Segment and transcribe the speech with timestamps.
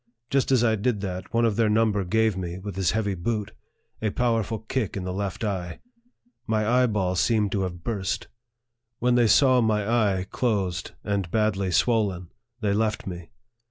[0.31, 3.13] Just as I did that, one of their num ber gave me, with his heavy
[3.13, 3.51] boot,
[4.01, 5.79] a powerful kick in the left eye.
[6.47, 8.27] My eyeball seemed to have burst.
[8.97, 12.29] When they saw my eye closed, and badly swollen,
[12.61, 13.29] they left me.